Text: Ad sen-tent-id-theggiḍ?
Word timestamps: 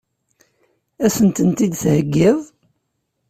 Ad 1.05 1.11
sen-tent-id-theggiḍ? 1.15 2.39